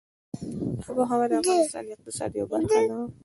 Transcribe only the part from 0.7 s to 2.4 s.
آب وهوا د افغانستان د اقتصاد